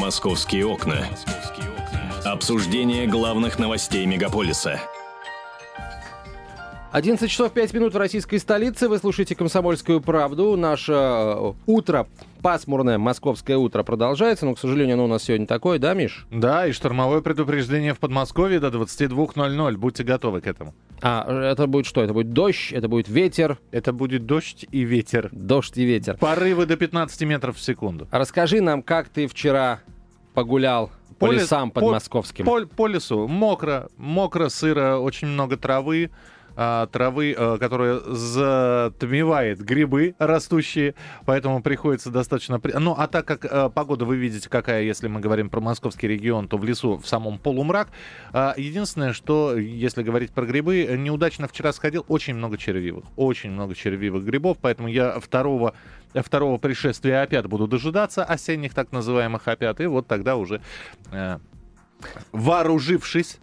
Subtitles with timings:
[0.00, 1.06] Московские окна.
[2.24, 4.80] Обсуждение главных новостей мегаполиса.
[6.90, 8.88] 11 часов 5 минут в российской столице.
[8.88, 10.56] Вы слушаете «Комсомольскую правду».
[10.56, 12.06] Наше э, утро,
[12.42, 16.26] пасмурное московское утро продолжается, но, к сожалению, оно у нас сегодня такое, да, Миш?
[16.30, 19.76] Да, и штормовое предупреждение в Подмосковье до 22.00.
[19.76, 20.74] Будьте готовы к этому.
[21.02, 22.02] А, это будет что?
[22.02, 23.58] Это будет дождь, это будет ветер?
[23.70, 25.28] Это будет дождь и ветер.
[25.32, 26.16] Дождь и ветер.
[26.16, 28.06] Порывы до 15 метров в секунду.
[28.10, 29.80] Расскажи нам, как ты вчера
[30.34, 32.44] погулял по, По лесам по- подмосковским.
[32.44, 33.28] По, по лесу.
[33.28, 36.10] Мокро, мокро, сыро, очень много травы.
[36.56, 42.60] А, травы, а, которая затмевает грибы растущие, поэтому приходится достаточно...
[42.78, 46.48] Ну, а так как а, погода, вы видите, какая, если мы говорим про московский регион,
[46.48, 47.88] то в лесу в самом полумрак.
[48.32, 53.74] А, Единственное, что, если говорить про грибы, неудачно вчера сходил, очень много червивых, очень много
[53.74, 55.74] червивых грибов, поэтому я второго
[56.14, 60.60] второго пришествия опят буду дожидаться, осенних так называемых опят, и вот тогда уже
[61.12, 61.38] э,
[62.32, 63.38] вооружившись,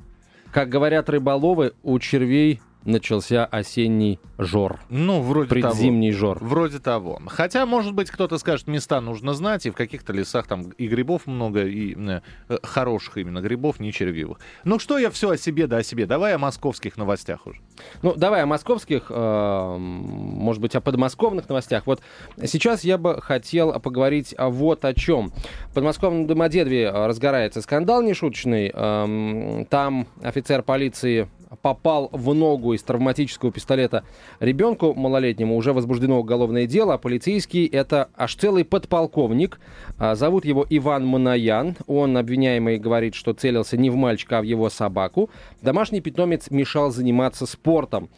[0.52, 4.80] Как говорят рыболовы, у червей начался осенний жор.
[4.90, 5.74] ну, вроде того.
[5.74, 6.38] Предзимний жор.
[6.42, 7.22] Вроде того.
[7.28, 11.28] Хотя, может быть, кто-то скажет, места нужно знать, и в каких-то лесах там и грибов
[11.28, 14.40] много, и э, э, хороших именно грибов, не червивых.
[14.64, 16.06] Ну что я все о себе да о себе?
[16.06, 17.60] Давай о московских новостях уже.
[18.02, 21.88] Ну, давай о московских, э, может быть, о подмосковных новостях.
[21.88, 22.02] Вот
[22.46, 25.32] сейчас я бы хотел поговорить вот о чем.
[25.70, 28.72] В подмосковном Домодедове э, разгорается скандал нешуточный.
[28.74, 31.28] Эм, Там офицер полиции
[31.62, 34.04] попал в ногу из травматического пистолета
[34.40, 35.58] ребенку малолетнему.
[35.58, 36.94] Уже возбуждено уголовное дело.
[36.96, 39.60] А полицейский это аж целый подполковник.
[39.98, 41.76] А, Зовут его Иван Манаян.
[41.88, 45.30] Он, обвиняемый, говорит, что целился не в мальчика, а в его собаку.
[45.62, 48.10] Домашний питомец мешал заниматься спортом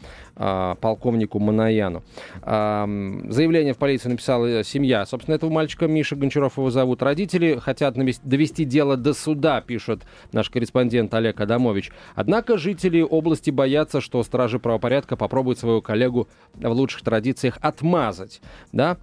[0.80, 2.02] полковнику Манаяну.
[2.42, 2.88] А,
[3.28, 5.04] Заявление в полицию написала семья.
[5.04, 7.02] Собственно, этого мальчика Миша Гончаров его зовут.
[7.02, 11.90] Родители хотят довести дело до суда, пишет наш корреспондент Олег Адамович.
[12.14, 18.40] Однако жители области боятся, что стражи правопорядка попробуют своего коллегу в лучших традициях отмазать.
[18.72, 18.96] Да?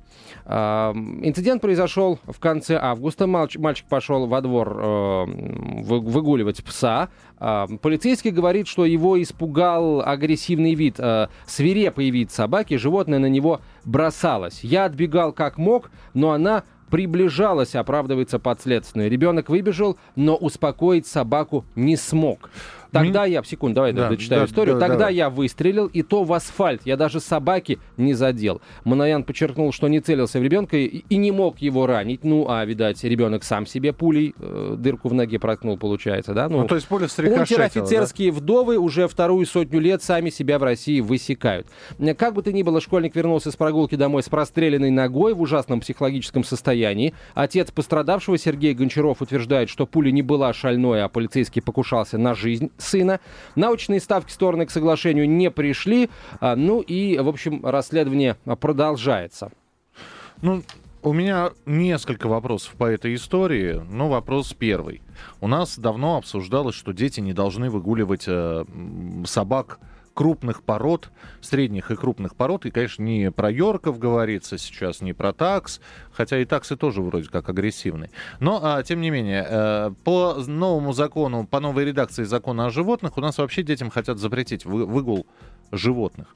[0.45, 3.28] А, Инцидент произошел в конце августа.
[3.28, 5.25] Мальчик пошел во двор э,
[5.84, 7.09] вы- выгуливать пса.
[7.39, 12.77] А, Полицейский говорит, что его испугал агрессивный вид, э, свирепый вид собаки.
[12.77, 14.63] Животное на него бросалось.
[14.63, 19.09] Я отбегал как мог, но она приближалась, оправдывается подследственный.
[19.09, 22.49] Ребенок выбежал, но успокоить собаку не смог.
[22.91, 24.75] Тогда я, секунду, давай Да, дочитаю да, историю.
[24.75, 25.15] да, Тогда давай.
[25.15, 26.81] я выстрелил, и то в асфальт.
[26.85, 28.61] Я даже собаки не задел.
[28.83, 32.23] Манаян подчеркнул, что не целился в ребенка и, и не мог его ранить.
[32.23, 36.49] Ну, а, видать, ребенок сам себе пулей э, дырку в ноге проткнул, получается, да?
[36.49, 41.67] Ну, то есть срикошетило, Унтер-офицерские вдовы уже вторую сотню лет сами себя в России высекают.
[42.17, 45.79] Как бы то ни было, школьник вернулся с прогулки домой с простреленной ногой в ужасном
[45.79, 47.13] психологическом состоянии.
[47.33, 52.71] Отец пострадавшего Сергей Гончаров утверждает, что пуля не была шальной, а полицейский покушался на жизнь
[52.77, 53.19] сына.
[53.55, 56.09] Научные ставки стороны к соглашению не пришли.
[56.39, 59.51] А, Ну и, в общем, расследование продолжается.
[60.41, 60.63] Ну,
[61.03, 63.81] у меня несколько вопросов по этой истории.
[63.89, 65.01] Ну, вопрос первый.
[65.41, 68.66] У нас давно обсуждалось, что дети не должны выгуливать э,
[69.25, 69.79] собак
[70.17, 71.11] крупных пород,
[71.41, 72.66] средних и крупных пород.
[72.66, 75.79] И, конечно, не про Йорков говорится сейчас, не про такс,
[76.11, 78.09] хотя и таксы тоже вроде как агрессивные.
[78.39, 83.16] Но, а, тем не менее, э, по новому закону, по новой редакции закона о животных,
[83.19, 85.28] у нас вообще детям хотят запретить вы- выгул
[85.72, 86.33] животных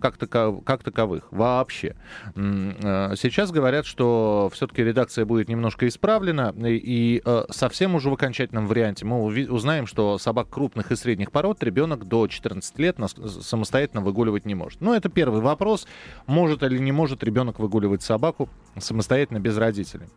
[0.00, 1.96] как, тако- как таковых вообще.
[2.36, 8.12] Э, Сейчас говорят, что все-таки редакция будет немножко исправлена, и, и, э, совсем уже в
[8.12, 13.14] окончательном варианте мы узнаем, что собак крупных и средних пород ребенок до 14 лет нас-
[13.40, 14.82] самостоятельно выгуливать не может.
[14.82, 15.86] Ну, это первый вопрос.
[16.26, 20.08] Может или не может ребенок выгуливать собаку самостоятельно без родителей?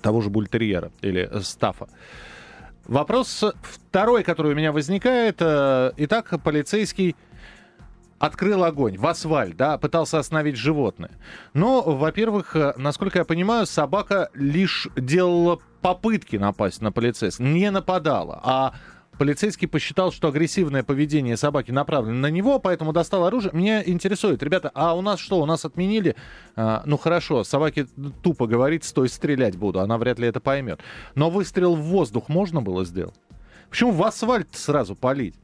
[0.00, 1.88] Того же бультерьера или э, стафа.
[2.86, 5.36] Вопрос второй, который у меня возникает.
[5.40, 7.16] э, Итак, полицейский
[8.22, 11.10] открыл огонь в асфальт, да, пытался остановить животное.
[11.54, 18.40] Но, во-первых, э, насколько я понимаю, собака лишь делала попытки напасть на полицейского, не нападала,
[18.44, 18.74] а
[19.18, 23.50] полицейский посчитал, что агрессивное поведение собаки направлено на него, поэтому достал оружие.
[23.54, 26.14] Меня интересует, ребята, а у нас что, у нас отменили?
[26.54, 27.88] А, ну хорошо, собаке
[28.22, 30.78] тупо говорит, стой, стрелять буду, она вряд ли это поймет.
[31.16, 33.16] Но выстрел в воздух можно было сделать?
[33.68, 35.34] Почему в асфальт сразу палить?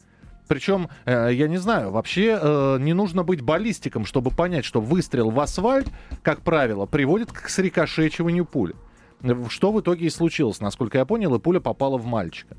[0.48, 5.30] Причем, э, я не знаю, вообще э, не нужно быть баллистиком, чтобы понять, что выстрел
[5.30, 5.88] в асфальт,
[6.22, 8.74] как правило, приводит к срикошечиванию пули.
[9.48, 12.56] Что в итоге и случилось, насколько я понял, и пуля попала в мальчика.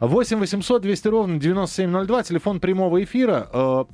[0.00, 3.48] 8 800 200 ровно 9702, телефон прямого эфира.
[3.52, 3.84] Э,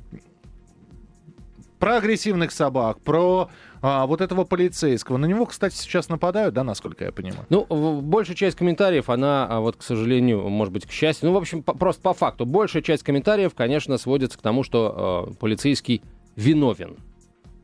[1.79, 3.49] про агрессивных собак, про
[3.81, 5.17] а, вот этого полицейского.
[5.17, 7.45] На него, кстати, сейчас нападают, да, насколько я понимаю?
[7.49, 11.37] Ну, большая часть комментариев, она, а, вот, к сожалению, может быть, к счастью, ну, в
[11.37, 16.01] общем, по- просто по факту, большая часть комментариев, конечно, сводится к тому, что э, полицейский
[16.35, 16.95] виновен.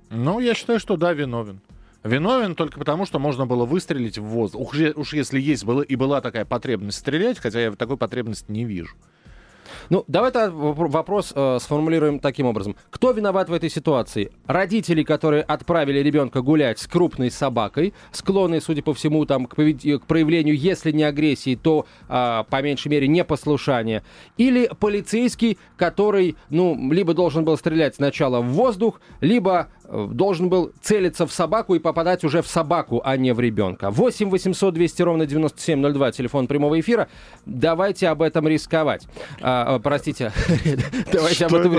[0.10, 1.60] Ну, я считаю, что да, виновен.
[2.04, 4.72] Виновен только потому, что можно было выстрелить в воздух.
[4.74, 8.64] Уж, уж если есть было, и была такая потребность стрелять, хотя я такой потребности не
[8.64, 8.96] вижу.
[9.90, 12.76] Ну, давай вопрос э, сформулируем таким образом.
[12.90, 14.32] Кто виноват в этой ситуации?
[14.46, 19.82] Родители, которые отправили ребенка гулять с крупной собакой, склонные, судя по всему, там, к, повед...
[20.02, 24.04] к проявлению, если не агрессии, то, э, по меньшей мере, непослушания.
[24.38, 30.72] Или полицейский, который, ну, либо должен был стрелять сначала в воздух, либо э, должен был
[30.82, 33.90] целиться в собаку и попадать уже в собаку, а не в ребенка.
[33.90, 37.08] 8 800 200 ровно 9702, телефон прямого эфира.
[37.46, 39.08] Давайте об этом рисковать.
[39.42, 40.32] А, а, простите,
[41.12, 41.74] давайте об этом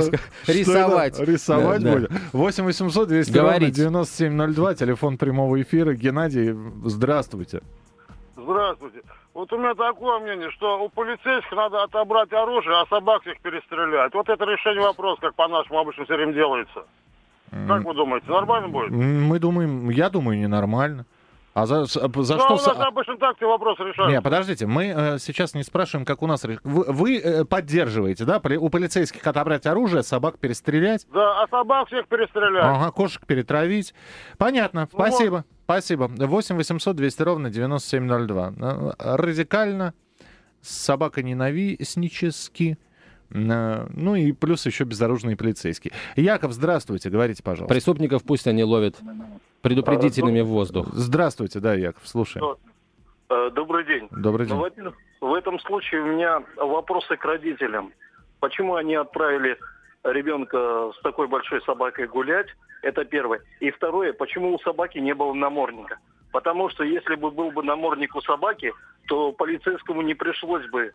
[0.46, 1.18] рисовать.
[1.20, 2.10] Рисовать будет.
[2.32, 5.94] 8 800 200 ровно 9702, телефон прямого эфира.
[5.94, 7.60] Геннадий, здравствуйте.
[8.36, 9.02] Здравствуйте.
[9.34, 14.12] Вот у меня такое мнение, что у полицейских надо отобрать оружие, а собак их перестрелять.
[14.14, 16.84] Вот это решение вопроса, как по нашему обычно все время делается.
[17.50, 18.90] Как вы думаете, нормально будет?
[18.90, 21.06] Мы думаем, я думаю, ненормально.
[21.54, 22.34] А за, за ну, что...
[22.34, 24.14] у нас обычно так все вопросы решаются.
[24.14, 26.44] Не, подождите, мы э, сейчас не спрашиваем, как у нас...
[26.44, 31.04] Вы, вы э, поддерживаете, да, у полицейских отобрать оружие, собак перестрелять?
[31.12, 32.62] Да, а собак всех перестрелять.
[32.62, 33.92] Ага, кошек перетравить.
[34.36, 35.34] Понятно, ну, спасибо.
[35.34, 35.44] Вот.
[35.64, 36.08] Спасибо.
[36.08, 38.52] 8 800 200 ровно 9702.
[38.56, 39.94] Э, радикально,
[40.60, 42.78] собака ненавистнически.
[43.30, 45.92] Ну и плюс еще безоружные полицейские.
[46.16, 47.72] Яков, здравствуйте, говорите, пожалуйста.
[47.72, 48.96] Преступников пусть они ловят
[49.62, 50.88] предупредительными в воздух.
[50.92, 52.56] Здравствуйте, да, Яков, слушаем.
[53.30, 54.08] Э, добрый день.
[54.10, 54.56] Добрый день.
[54.56, 57.92] Ну, в этом случае у меня вопросы к родителям.
[58.40, 59.58] Почему они отправили
[60.04, 62.46] ребенка с такой большой собакой гулять?
[62.82, 63.40] Это первое.
[63.60, 65.98] И второе, почему у собаки не было намордника?
[66.32, 68.72] Потому что если бы был бы намордник у собаки,
[69.08, 70.92] то полицейскому не пришлось бы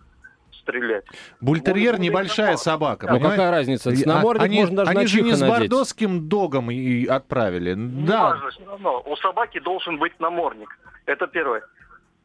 [0.64, 1.06] стрелять.
[1.42, 3.08] Бультерьер небольшая собака.
[3.12, 3.92] Ну какая разница?
[3.92, 7.74] С намордник они, можно даже Они же не с бордоским догом и отправили.
[7.76, 8.30] Не да.
[8.30, 9.04] важно, все равно.
[9.06, 10.70] У собаки должен быть намордник.
[11.06, 11.64] Это первое.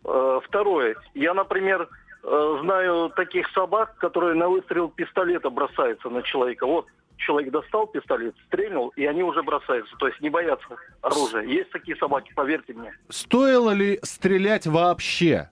[0.04, 0.96] Э, второе.
[1.14, 1.88] Я, например,
[2.22, 6.66] э, знаю таких собак, которые на выстрел пистолета бросаются на человека.
[6.66, 6.86] Вот
[7.16, 9.94] человек достал пистолет, стрельнул, и они уже бросаются.
[9.96, 10.66] То есть не боятся
[11.02, 11.42] оружия.
[11.42, 12.92] Есть такие собаки, поверьте мне.
[13.08, 15.50] Стоило ли стрелять вообще?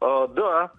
[0.00, 0.72] А, да,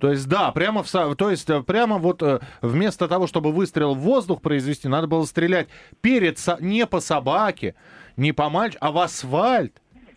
[0.00, 3.94] то есть, да, прямо в, то есть, э, прямо вот э, вместо того, чтобы выстрел
[3.94, 5.68] в воздух произвести, надо было стрелять
[6.00, 7.74] перед, не по собаке,
[8.16, 9.74] не по мальчику, а в асфальт.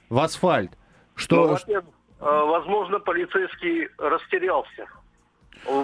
[0.10, 0.72] В асфальт.
[1.16, 1.58] Что...
[1.68, 1.82] Ну,
[2.48, 4.88] возможно, полицейский растерялся.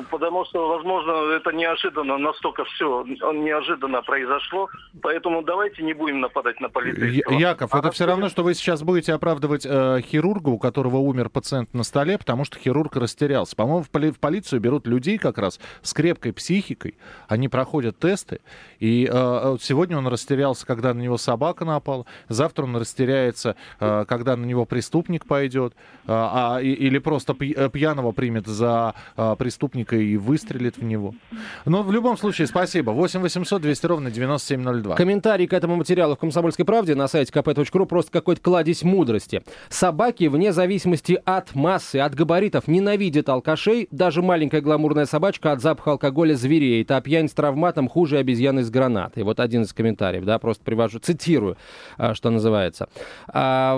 [0.10, 4.68] Потому что, возможно, это неожиданно, настолько все неожиданно произошло.
[5.02, 7.34] Поэтому давайте не будем нападать на полицейского.
[7.34, 11.30] Яков, а это все равно, что вы сейчас будете оправдывать э, хирурга, у которого умер
[11.30, 13.56] пациент на столе, потому что хирург растерялся.
[13.56, 16.98] По-моему, в, поли- в полицию берут людей как раз с крепкой психикой.
[17.28, 18.42] Они проходят тесты.
[18.80, 22.06] И э, сегодня он растерялся, когда на него собака напала.
[22.28, 25.74] Завтра он растеряется, э, когда на него преступник пойдет.
[26.06, 31.14] Э, а, или просто э, пьяного примет за э, преступника преступника и выстрелит в него.
[31.66, 32.92] Но в любом случае, спасибо.
[32.92, 34.96] 8 800 200 ровно 9702.
[34.96, 39.44] Комментарий к этому материалу в «Комсомольской правде» на сайте kp.ru просто какой-то кладезь мудрости.
[39.68, 43.90] Собаки, вне зависимости от массы, от габаритов, ненавидят алкашей.
[43.92, 48.70] Даже маленькая гламурная собачка от запаха алкоголя звереет, а пьянь с травматом хуже обезьяны с
[48.70, 49.24] гранатой.
[49.24, 51.58] Вот один из комментариев, да, просто привожу, цитирую,
[51.98, 52.88] а, что называется.
[53.28, 53.78] А,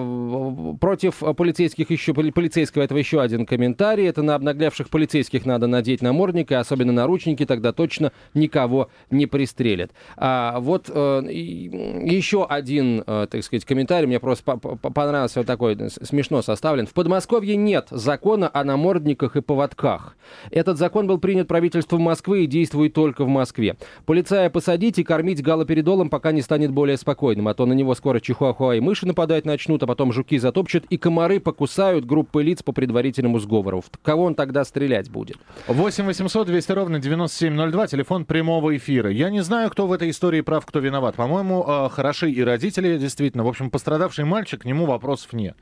[0.79, 4.07] против полицейских еще, полицейского этого еще один комментарий.
[4.07, 9.25] Это на обнаглявших полицейских надо на надеть намордник, и особенно наручники, тогда точно никого не
[9.25, 9.91] пристрелят.
[10.17, 16.41] А вот э, еще один, э, так сказать, комментарий, мне просто понравился вот такой, смешно
[16.41, 16.85] составлен.
[16.85, 20.15] В Подмосковье нет закона о намордниках и поводках.
[20.51, 23.75] Этот закон был принят правительством Москвы и действует только в Москве.
[24.05, 28.19] Полицая посадить и кормить галоперидолом, пока не станет более спокойным, а то на него скоро
[28.19, 32.71] чихуахуа и мыши нападать начнут, а потом жуки затопчут и комары покусают группы лиц по
[32.71, 33.81] предварительному сговору.
[33.81, 35.37] В кого он тогда стрелять будет?
[35.67, 39.09] 8 800 200 ровно 9702, телефон прямого эфира.
[39.11, 41.15] Я не знаю, кто в этой истории прав, кто виноват.
[41.15, 43.43] По-моему, э, хороши и родители, действительно.
[43.43, 45.55] В общем, пострадавший мальчик, к нему вопросов нет.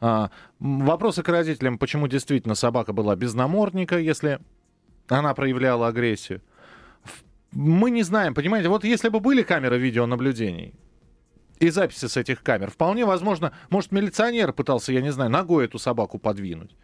[0.00, 4.38] А, вопросы к родителям, почему действительно собака была без намордника, если
[5.08, 6.40] она проявляла агрессию.
[7.52, 10.74] Мы не знаем, понимаете, вот если бы были камеры видеонаблюдений,
[11.60, 12.70] и записи с этих камер.
[12.70, 16.74] Вполне возможно, может, милиционер пытался, я не знаю, ногой эту собаку подвинуть.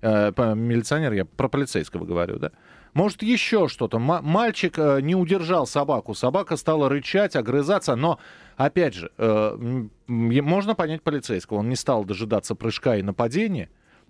[0.00, 2.52] Э, милиционер, я про полицейского говорю, да?
[2.94, 3.98] Может, еще что-то.
[3.98, 6.14] Мальчик э, не удержал собаку.
[6.14, 7.94] Собака стала рычать, огрызаться.
[7.94, 8.18] Но,
[8.56, 11.58] опять же, э, можно понять полицейского.
[11.58, 13.68] Он не стал дожидаться прыжка и нападения.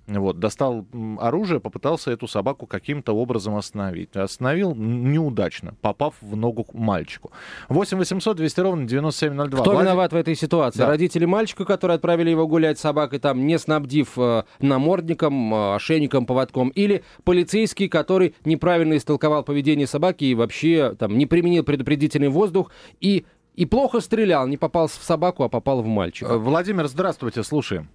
[0.09, 0.87] Вот, достал
[1.19, 4.17] оружие, попытался эту собаку каким-то образом остановить.
[4.17, 7.31] Остановил неудачно, попав в ногу мальчику.
[7.69, 9.61] 8 800 200 ровно 9702.
[9.61, 9.85] Кто Влад...
[9.85, 10.79] виноват в этой ситуации?
[10.79, 10.87] Да.
[10.87, 16.25] Родители мальчика, которые отправили его гулять с собакой, там, не снабдив э, намордником, э, ошейником,
[16.25, 22.71] поводком, или полицейский, который неправильно истолковал поведение собаки и вообще там не применил предупредительный воздух
[23.00, 26.33] и, и плохо стрелял, не попал в собаку, а попал в мальчика.
[26.33, 27.91] Э, Владимир, здравствуйте, слушаем.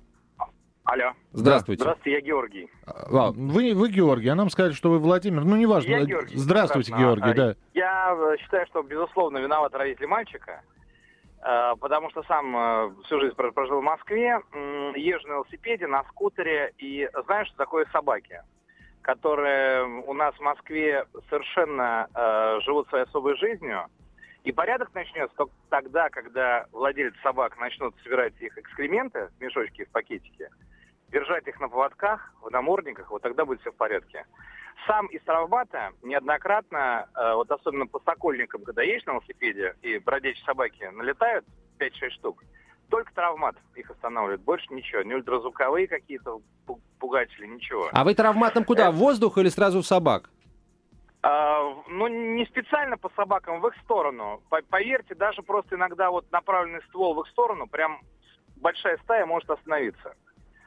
[0.86, 1.14] Алло.
[1.32, 1.82] Здравствуйте.
[1.84, 2.70] Здравствуйте, я Георгий.
[2.86, 5.46] А, вы, вы Георгий, а нам сказали, что вы Владимир.
[5.46, 5.90] Ну, неважно.
[5.90, 6.36] Я Георгий.
[6.36, 7.22] Здравствуйте, Прекрасно.
[7.22, 7.56] Георгий, да.
[7.74, 10.62] Я э, считаю, что, безусловно, виноват родители мальчика,
[11.42, 14.42] э, потому что сам э, всю жизнь прожил в Москве,
[14.96, 18.42] езжу на велосипеде, на скутере, и знаю, что такое собаки,
[19.02, 22.08] которые у нас в Москве совершенно
[22.64, 23.88] живут своей особой жизнью,
[24.44, 29.90] и порядок начнется только тогда, когда владельцы собак начнут собирать их экскременты в мешочки, в
[29.90, 30.50] пакетики,
[31.14, 34.26] держать их на поводках, в намордниках, вот тогда будет все в порядке.
[34.88, 40.44] Сам из травмата неоднократно, э, вот особенно по сокольникам, когда едешь на велосипеде и бродячие
[40.44, 41.46] собаки налетают,
[41.80, 42.44] 5-6 штук,
[42.90, 46.42] только травмат их останавливает, больше ничего, не ультразвуковые какие-то
[47.00, 47.90] пугатели, ничего.
[47.94, 50.30] А вы травматом куда, в воздух или сразу в собак?
[51.22, 54.42] А, ну, не специально по собакам, в их сторону.
[54.70, 58.02] Поверьте, даже просто иногда вот направленный ствол в их сторону, прям
[58.58, 60.16] большая стая может остановиться.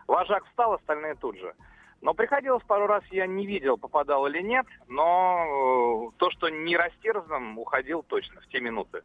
[0.06, 1.54] Вожак встал, остальные тут же.
[2.02, 6.76] Но приходилось пару раз, я не видел, попадал или нет, но э, то, что не
[6.76, 9.02] растерзанным, уходил точно в те минуты.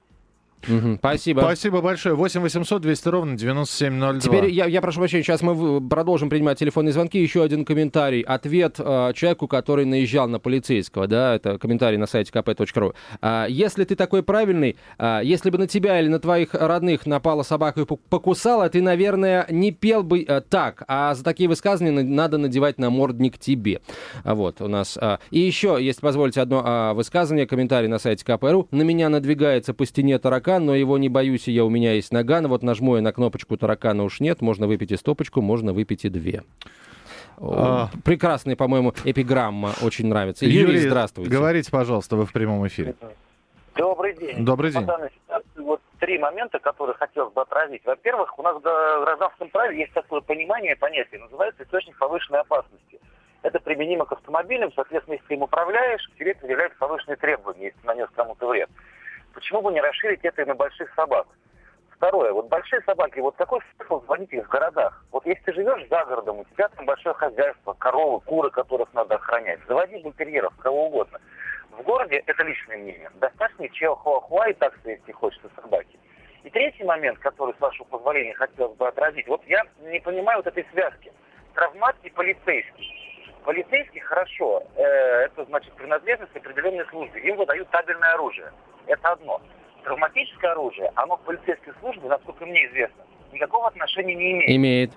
[0.67, 1.39] Угу, спасибо.
[1.41, 2.15] Спасибо большое.
[2.15, 4.19] 8 800 200 ровно 9702.
[4.19, 7.19] Теперь я, я прошу прощения, сейчас мы продолжим принимать телефонные звонки.
[7.19, 8.21] Еще один комментарий.
[8.21, 11.07] Ответ э, человеку, который наезжал на полицейского.
[11.07, 12.93] Да, это комментарий на сайте kp.ru.
[13.21, 17.43] Э, если ты такой правильный, э, если бы на тебя или на твоих родных напала
[17.43, 20.83] собака и покусала, ты, наверное, не пел бы э, так.
[20.87, 23.81] А за такие высказывания надо надевать намордник тебе.
[24.23, 24.97] Вот у нас.
[25.01, 28.67] Э, и еще, если позволите, одно э, высказывание, комментарий на сайте kp.ru.
[28.71, 31.93] На меня надвигается по стене таракан таракан, но его не боюсь, и я у меня
[31.93, 32.47] есть наган.
[32.47, 34.41] Вот нажму я на кнопочку таракана уж нет.
[34.41, 36.43] Можно выпить и стопочку, можно выпить и две.
[37.39, 37.89] А...
[38.03, 39.71] Прекрасная, по-моему, эпиграмма.
[39.81, 40.45] Очень нравится.
[40.45, 41.31] Юрий, Юрий, здравствуйте.
[41.31, 42.95] Говорите, пожалуйста, вы в прямом эфире.
[43.75, 44.45] Добрый день.
[44.45, 44.87] Добрый день.
[45.55, 47.81] Вот три момента, которые хотелось бы отразить.
[47.85, 52.99] Во-первых, у нас в гражданском праве есть такое понимание, понятие, называется источник повышенной опасности.
[53.43, 58.07] Это применимо к автомобилям, соответственно, если ты им управляешь, тебе предъявляют повышенные требования, если нанес
[58.15, 58.69] кому-то вред.
[59.33, 61.27] Почему бы не расширить это и на больших собак?
[61.91, 65.05] Второе, вот большие собаки, вот какой смысл звонить их в городах?
[65.11, 69.15] Вот если ты живешь за городом, у тебя там большое хозяйство, коровы, куры, которых надо
[69.15, 71.19] охранять, заводи бультерьеров, кого угодно.
[71.69, 75.99] В городе, это личное мнение, достаточно чихуахуа и так если хочется собаки.
[76.43, 79.27] И третий момент, который, с вашего позволения, хотелось бы отразить.
[79.27, 81.13] Вот я не понимаю вот этой связки.
[81.53, 83.00] Травмат и полицейский.
[83.43, 87.21] Полицейский хорошо, э, это значит принадлежность к определенной службе.
[87.21, 88.51] Им выдают табельное оружие.
[88.85, 89.41] Это одно.
[89.83, 94.49] Травматическое оружие, оно к полицейской службе, насколько мне известно, никакого отношения не имеет.
[94.51, 94.91] Имеет.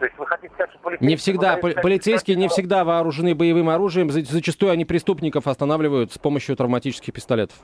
[0.00, 1.08] То есть вы хотите сказать, что полицейские...
[1.10, 1.56] Не всегда.
[1.56, 4.10] Выдают, полицейские не всегда вооружены боевым оружием.
[4.10, 7.56] Зачастую они преступников останавливают с помощью травматических пистолетов.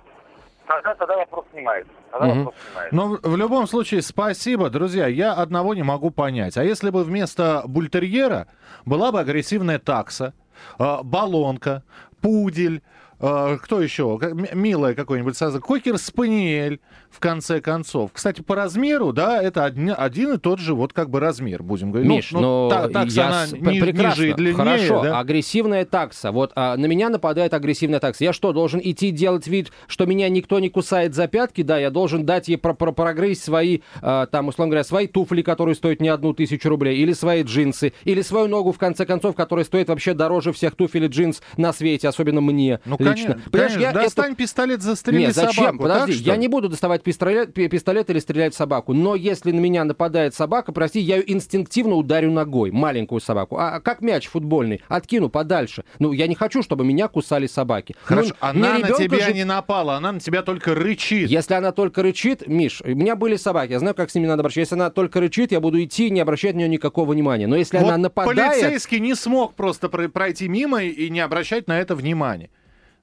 [0.67, 1.93] Тогда, тогда вопрос снимается.
[2.11, 2.39] Тогда угу.
[2.39, 2.97] вопрос снимается.
[2.97, 5.07] Но в любом случае, спасибо, друзья.
[5.07, 6.57] Я одного не могу понять.
[6.57, 8.49] А если бы вместо бультерьера
[8.85, 10.35] была бы агрессивная такса,
[10.79, 11.83] э, баллонка,
[12.21, 12.83] пудель,
[13.19, 14.19] кто еще?
[14.53, 15.63] Милая какой-нибудь создание.
[15.63, 16.81] Кокер Спаниель,
[17.11, 18.11] в конце концов.
[18.13, 21.91] Кстати, по размеру, да, это один, один и тот же вот как бы размер, будем
[21.91, 22.09] говорить.
[22.09, 23.53] Ну, Миш, ну, ну та, такса я она с...
[23.53, 24.57] ни, прекрасно, ниже и длиннее.
[24.57, 25.19] Хорошо, да?
[25.19, 26.31] агрессивная такса.
[26.31, 28.25] Вот а, на меня нападает агрессивная такса.
[28.25, 31.63] Я что, должен идти делать вид, что меня никто не кусает за пятки?
[31.63, 35.41] Да, я должен дать ей про про прогрызть свои, а, там, условно говоря, свои туфли,
[35.43, 39.35] которые стоят не одну тысячу рублей, или свои джинсы, или свою ногу, в конце концов,
[39.35, 43.35] которая стоит вообще дороже всех туфель и джинс на свете, особенно мне ну, лично.
[43.35, 43.81] Конечно, конечно.
[43.81, 44.37] Я Достань эту...
[44.37, 45.65] пистолет, застрели Нет, зачем?
[45.65, 45.79] собаку.
[45.79, 48.93] Подожди, так, я не буду доставать пистолет, пистолет или стрелять в собаку.
[48.93, 53.57] Но если на меня нападает собака, прости, я ее инстинктивно ударю ногой, маленькую собаку.
[53.59, 55.85] А как мяч футбольный, откину подальше.
[55.99, 57.97] Ну, я не хочу, чтобы меня кусали собаки.
[58.03, 59.33] Хорошо, ну, она на тебя же...
[59.33, 61.31] не напала, она на тебя только рычит.
[61.31, 64.41] Если она только рычит, Миш, у меня были собаки, я знаю, как с ними надо
[64.41, 64.61] обращаться.
[64.61, 67.47] Если она только рычит, я буду идти, не обращать на нее никакого внимания.
[67.47, 68.53] Но если вот она нападает...
[68.53, 72.51] полицейский не смог просто пройти мимо и не обращать на это внимания.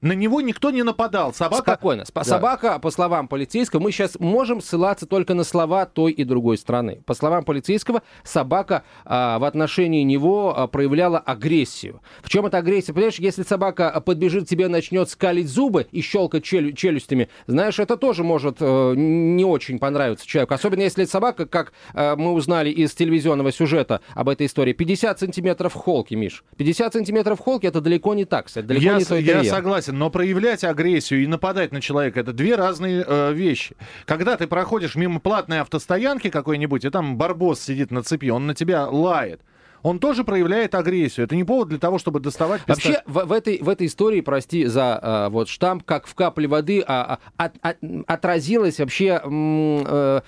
[0.04, 1.32] На него никто не нападал.
[1.32, 1.62] Собака...
[1.72, 2.02] Спокойно.
[2.02, 2.24] Сп- да.
[2.24, 7.00] Собака, по словам полицейского, мы сейчас можем ссылаться только на слова той и другой страны.
[7.06, 12.02] По словам полицейского, собака а, в отношении него а, проявляла агрессию.
[12.22, 12.92] В чем эта агрессия?
[12.92, 17.96] Понимаешь, если собака подбежит к тебе, начнет скалить зубы и щелкать челю- челюстями, знаешь, это
[17.96, 20.52] тоже может э, не очень понравиться человеку.
[20.52, 25.72] Особенно если собака, как э, мы узнали из телевизионного сюжета об этой истории, 50 сантиметров
[25.72, 26.44] холки, Миш.
[26.58, 30.10] 50 сантиметров холки это далеко не так, кстати, далеко я, не той Я согласен, но
[30.10, 33.76] проявлять агрессию и нападать на человека это две разные э, вещи.
[34.04, 38.54] Когда ты проходишь мимо платной автостоянки какой-нибудь, и там барбос сидит на цепи, он на
[38.54, 39.40] тебя лает
[39.84, 41.26] он тоже проявляет агрессию.
[41.26, 42.62] Это не повод для того, чтобы доставать...
[42.66, 46.48] Вообще, в, в, этой, в этой истории, прости за э, вот штамп, как в капле
[46.48, 47.76] воды, а, а, от,
[48.06, 50.20] отразилось вообще э,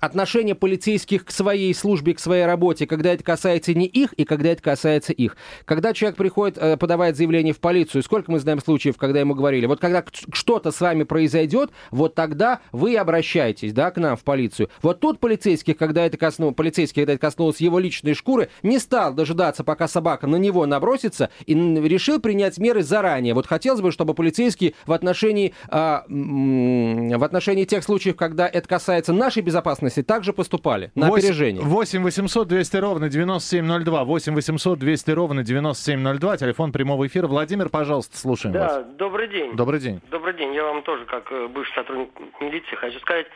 [0.00, 4.48] отношение полицейских к своей службе, к своей работе, когда это касается не их и когда
[4.48, 5.36] это касается их.
[5.66, 9.66] Когда человек приходит, э, подавать заявление в полицию, сколько мы знаем случаев, когда ему говорили,
[9.66, 14.68] вот когда что-то с вами произойдет, вот тогда вы обращаетесь, да, к нам в полицию.
[14.82, 18.95] Вот тут полицейских, когда это коснулось, полицейский, когда это коснулось его личной шкуры, не стал
[18.96, 23.34] стал дожидаться, пока собака на него набросится, и решил принять меры заранее.
[23.34, 29.12] Вот хотелось бы, чтобы полицейские в отношении, а, в отношении тех случаев, когда это касается
[29.12, 31.62] нашей безопасности, также поступали на 8, опережение.
[31.62, 34.04] 8 800 200 ровно 9702.
[34.04, 36.36] 8 800 200 ровно 9702.
[36.38, 37.26] Телефон прямого эфира.
[37.26, 38.76] Владимир, пожалуйста, слушаем да, вас.
[38.76, 39.54] Да, добрый день.
[39.56, 40.00] Добрый день.
[40.10, 40.54] Добрый день.
[40.54, 42.08] Я вам тоже, как э, бывший сотрудник
[42.40, 43.26] милиции, хочу сказать,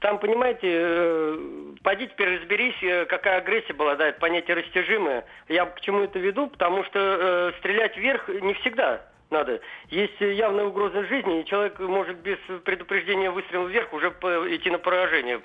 [0.00, 1.38] там, понимаете, э,
[1.82, 5.24] пойди теперь разберись, э, какая агрессия была, да, это понятие растяжимое.
[5.48, 9.60] Я к чему это веду, потому что э, стрелять вверх не всегда надо.
[9.88, 15.40] Есть явная угроза жизни, и человек может без предупреждения выстрела вверх уже идти на поражение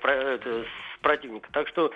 [1.00, 1.48] противника.
[1.52, 1.92] Так что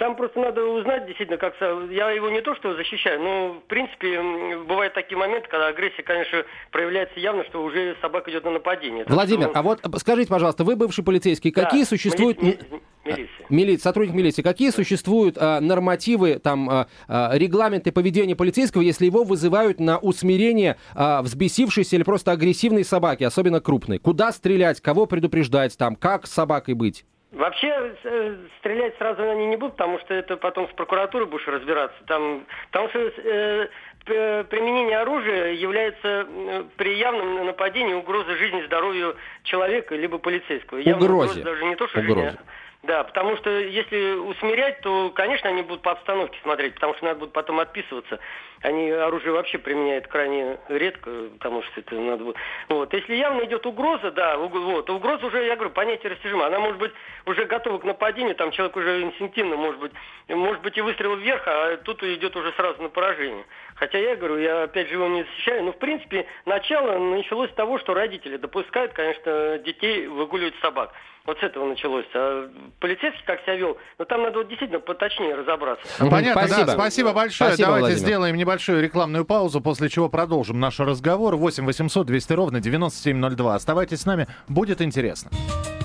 [0.00, 1.54] там просто надо узнать действительно, как...
[1.90, 4.18] Я его не то что защищаю, но, в принципе,
[4.66, 6.42] бывают такие моменты, когда агрессия, конечно,
[6.72, 9.04] проявляется явно, что уже собака идет на нападение.
[9.06, 9.58] Владимир, что...
[9.58, 12.42] а вот скажите, пожалуйста, вы бывший полицейский, какие да, существуют...
[12.42, 12.58] Мили...
[13.04, 13.46] Милиция.
[13.50, 14.42] Милиция, сотрудник милиции.
[14.42, 20.76] Какие существуют а, нормативы, там, а, а, регламенты поведения полицейского, если его вызывают на усмирение
[20.94, 23.98] а, взбесившейся или просто агрессивной собаки, особенно крупной?
[23.98, 27.04] Куда стрелять, кого предупреждать, там, как с собакой быть?
[27.32, 31.96] Вообще э, стрелять сразу они не будут, потому что это потом с прокуратурой будешь разбираться.
[32.06, 33.68] Там, потому что э,
[34.04, 40.80] применение оружия является э, при явном нападении угрозой жизни, здоровью человека либо полицейского.
[40.80, 41.42] Угрозе.
[41.42, 42.20] даже не то, что Угрозе.
[42.20, 42.38] жизни,
[42.82, 47.20] да, потому что если усмирять, то, конечно, они будут по обстановке смотреть, потому что надо
[47.20, 48.18] будет потом отписываться.
[48.62, 52.36] Они оружие вообще применяют крайне редко, потому что это надо будет.
[52.70, 52.92] Вот.
[52.94, 56.46] Если явно идет угроза, да, вот, угроза уже, я говорю, понятие растяжимо.
[56.46, 56.92] Она может быть
[57.26, 59.92] уже готова к нападению, там человек уже инстинктивно, может быть,
[60.28, 63.44] может быть и выстрел вверх, а тут идет уже сразу на поражение.
[63.80, 67.54] Хотя я говорю, я опять же его не защищаю, но в принципе начало началось с
[67.54, 70.92] того, что родители допускают, конечно, детей выгуливать собак.
[71.24, 72.04] Вот с этого началось.
[72.14, 75.82] А полицейский как себя вел, но ну, там надо вот действительно поточнее разобраться.
[75.98, 76.66] Понятно, спасибо.
[76.66, 76.72] да.
[76.74, 77.50] Спасибо большое.
[77.50, 78.06] Спасибо, Давайте Владимир.
[78.06, 81.36] сделаем небольшую рекламную паузу, после чего продолжим наш разговор.
[81.36, 83.54] 8 800 200 ровно 9702.
[83.54, 85.30] Оставайтесь с нами, будет интересно.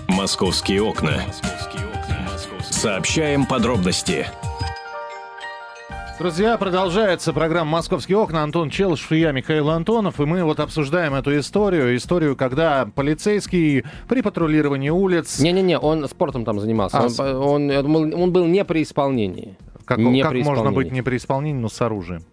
[0.10, 1.22] Московские окна.
[2.62, 4.28] Сообщаем подробности.
[6.18, 8.42] Друзья, продолжается программа «Московские окна».
[8.42, 10.22] Антон Челышев и я, Михаил Антонов.
[10.22, 11.94] И мы вот обсуждаем эту историю.
[11.98, 15.40] Историю, когда полицейский при патрулировании улиц...
[15.40, 17.00] Не-не-не, он спортом там занимался.
[17.00, 19.58] А, он, он, он был не при исполнении.
[19.84, 22.24] Как, не как при можно быть не при исполнении, но с оружием?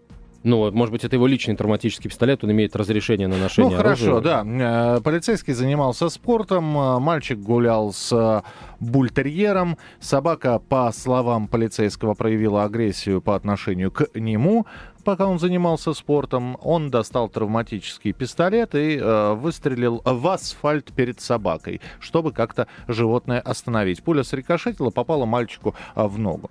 [0.44, 4.16] Ну, может быть, это его личный травматический пистолет, он имеет разрешение на ношение Ну, хорошо,
[4.16, 4.44] оружия.
[4.44, 4.96] да.
[4.96, 8.42] Э, полицейский занимался спортом, э, мальчик гулял с э,
[8.80, 14.66] бультерьером, собака, по словам полицейского, проявила агрессию по отношению к нему
[15.02, 21.80] пока он занимался спортом, он достал травматический пистолет и э, выстрелил в асфальт перед собакой,
[22.00, 24.02] чтобы как-то животное остановить.
[24.02, 26.50] Пуля срикошетила, попала мальчику э, в ногу.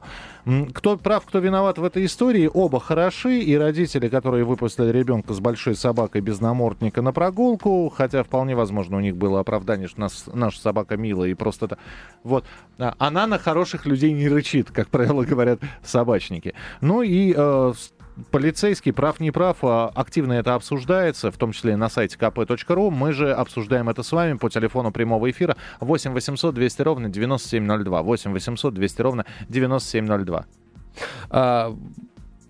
[0.73, 5.39] Кто прав, кто виноват в этой истории, оба хороши, и родители, которые выпустили ребенка с
[5.39, 10.25] большой собакой без намордника на прогулку, хотя вполне возможно у них было оправдание, что нас,
[10.33, 11.67] наша собака милая и просто...
[11.67, 11.77] -то...
[12.23, 12.45] Вот.
[12.79, 16.55] А, она на хороших людей не рычит, как правило говорят собачники.
[16.81, 17.73] Ну и э,
[18.31, 22.89] полицейский, прав, не прав, а активно это обсуждается, в том числе на сайте kp.ru.
[22.89, 28.01] Мы же обсуждаем это с вами по телефону прямого эфира 8 800 200 ровно 9702.
[28.01, 30.45] 8 800 200 ровно 9702.
[31.29, 31.75] А,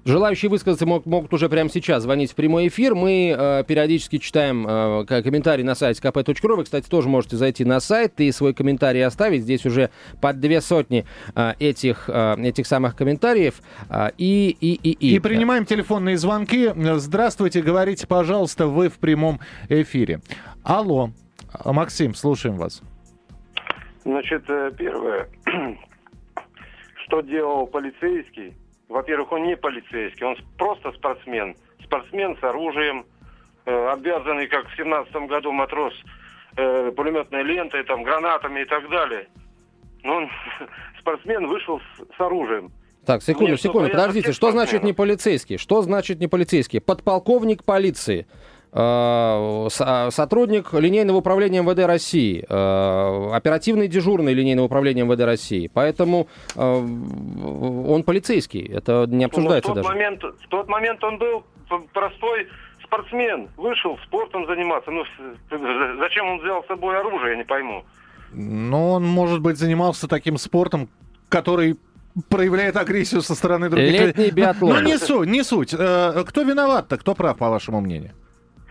[0.04, 2.96] Желающие высказаться мог, могут уже прямо сейчас звонить в прямой эфир.
[2.96, 6.56] Мы э, периодически читаем э, комментарии на сайте kp.ru.
[6.56, 9.44] Вы, кстати, тоже можете зайти на сайт и свой комментарий оставить.
[9.44, 13.62] Здесь уже под две сотни э, этих, э, этих самых комментариев.
[13.90, 15.16] Э, и, и, и, и.
[15.16, 16.72] И принимаем телефонные звонки.
[16.76, 20.22] Здравствуйте, говорите, пожалуйста, вы в прямом эфире.
[20.64, 21.12] Алло,
[21.64, 22.82] Максим, слушаем вас.
[24.04, 25.30] Значит, э, первое,
[27.06, 28.56] что делал полицейский,
[28.92, 31.56] во-первых, он не полицейский, он просто спортсмен.
[31.84, 33.06] Спортсмен с оружием,
[33.66, 35.94] э, обвязанный, как в семнадцатом году матрос,
[36.58, 39.28] э, пулеметной лентой, там, гранатами и так далее.
[40.04, 40.30] Но он,
[41.00, 42.72] спортсмен вышел с, с оружием.
[43.06, 44.32] Так, секунду, Нет, секунду, я подождите.
[44.32, 45.58] Что значит не полицейский?
[45.58, 46.80] Что значит не полицейский?
[46.80, 48.28] Подполковник полиции.
[48.74, 49.68] Э,
[50.12, 55.70] Сотрудник линейного управления МВД России, э, оперативный дежурный линейного управления МВД России.
[55.74, 58.66] Поэтому э, он полицейский.
[58.66, 59.94] Это не Ну, обсуждается в, тот даже.
[59.94, 61.44] момент, в тот момент он был
[61.94, 62.48] простой
[62.84, 64.92] спортсмен, вышел спортом заниматься.
[64.92, 65.04] Ну,
[66.00, 67.84] зачем он взял с собой оружие, я не пойму.
[68.34, 70.90] Но он, может быть, занимался таким спортом,
[71.30, 71.78] который
[72.30, 74.32] проявляет агрессию со стороны других Летний людей.
[74.32, 74.74] биатлон.
[74.76, 75.72] Ну, не суть, не суть.
[75.72, 76.98] Кто виноват-то?
[76.98, 78.12] Кто прав, по вашему мнению?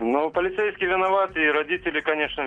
[0.01, 2.41] Но полицейские виноваты, и родители, конечно,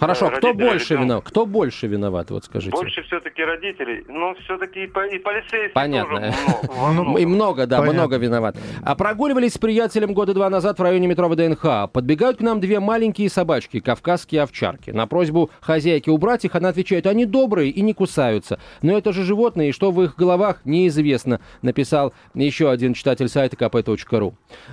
[0.00, 1.04] Хорошо, а кто больше ребенка.
[1.04, 1.24] виноват?
[1.26, 2.70] Кто больше виноват, вот скажите?
[2.72, 6.32] Больше все-таки родителей, но все-таки и, по- и полицейские Понятно.
[6.32, 7.18] тоже много.
[7.20, 7.98] И много, да, Понятно.
[8.00, 8.56] много виноват.
[8.82, 11.90] А прогуливались с приятелем года два назад в районе метро ВДНХ.
[11.92, 14.90] Подбегают к нам две маленькие собачки, кавказские овчарки.
[14.90, 18.58] На просьбу хозяйки убрать их, она отвечает, они добрые и не кусаются.
[18.80, 23.56] Но это же животные, и что в их головах, неизвестно, написал еще один читатель сайта
[23.56, 24.32] kp.ru.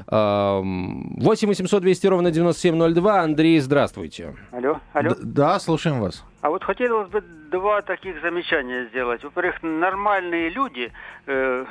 [0.10, 3.22] Эм, 8 800 200 ровно 9702.
[3.22, 4.34] Андрей, здравствуйте.
[4.52, 5.17] Алло, алло.
[5.22, 6.24] Да, слушаем вас.
[6.42, 9.24] А вот хотелось бы два таких замечания сделать.
[9.24, 10.92] Во-первых, нормальные люди
[11.26, 11.66] э,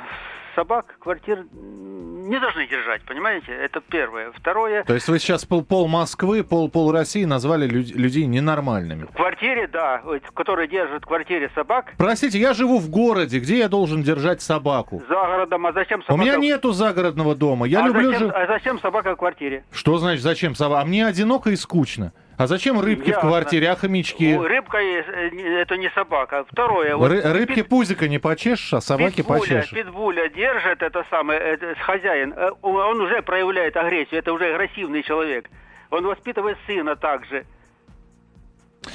[0.55, 3.53] собак, квартир не должны держать, понимаете?
[3.53, 4.31] Это первое.
[4.33, 9.05] Второе, То есть вы сейчас пол, пол Москвы, пол, пол России назвали люд- людей ненормальными.
[9.05, 10.01] в квартире, да,
[10.33, 15.01] которые держат в квартире собак, Простите, я живу в городе, где я должен держать собаку?
[15.07, 16.19] за городом, а зачем собака?
[16.19, 17.67] У меня нету загородного дома.
[17.67, 18.33] Я а люблю зачем, же...
[18.33, 19.63] а зачем собака в квартире?
[19.71, 20.81] Что значит зачем собака?
[20.81, 22.11] А мне одиноко и скучно.
[22.37, 23.29] А зачем рыбки в Ясно.
[23.29, 24.35] квартире, а хомячки?
[24.37, 26.45] Рыбка э, это не собака.
[26.51, 29.71] Второе, вот Ры- рыбки пит- пузика не почешешь, а собаки питбуля, почешешь.
[29.71, 35.49] питбуля держит это самое, это, хозяин, э, он уже проявляет агрессию, это уже агрессивный человек.
[35.89, 37.45] Он воспитывает сына также.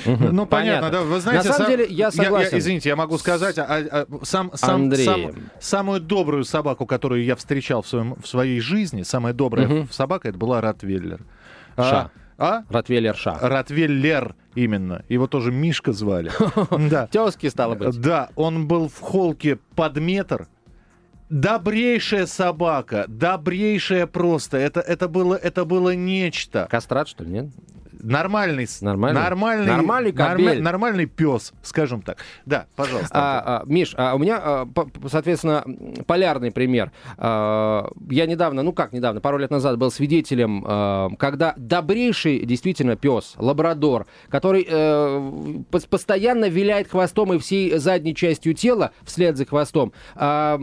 [0.07, 1.03] Ну, понятно, да.
[1.03, 2.59] Вы знаете, На самом сам- деле, я согласен.
[2.59, 5.05] извините, я могу сказать, а- а- сам, сам- Андрей.
[5.05, 9.89] сам- самую добрую собаку, которую я встречал в, своем, в своей жизни, самая добрая Мгм.
[9.91, 11.19] собака, это была Ротвейлер.
[11.77, 12.01] Ша.
[12.03, 12.11] А?
[12.39, 13.39] Ротвейлер Ша.
[13.41, 15.05] Ротвейлер именно.
[15.09, 16.31] Его тоже Мишка звали.
[16.91, 17.07] Да.
[17.07, 18.01] Тезки, стало быть.
[18.01, 20.49] Да, он был в холке под метр.
[21.31, 24.59] Добрейшая собака, добрейшая просто.
[24.59, 26.67] Это, это, было, это было нечто.
[26.71, 27.47] Кастрат, что ли, нет?
[28.03, 29.21] Нормальный, Нормальный?
[29.21, 32.19] нормальный, Нормальный норма- нормальный пес, скажем так.
[32.45, 33.11] Да, пожалуйста.
[33.15, 35.65] А, а, Миш, а у меня, а, по- соответственно,
[36.07, 36.91] полярный пример.
[37.17, 42.97] А, Я недавно, ну как недавно, пару лет назад был свидетелем, а, когда добрейший действительно
[42.97, 49.45] пес, лабрадор, который э, пос- постоянно виляет хвостом и всей задней частью тела вслед за
[49.47, 50.59] хвостом, а,